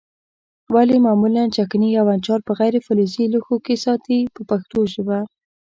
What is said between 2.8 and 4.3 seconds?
فلزي لوښو کې ساتي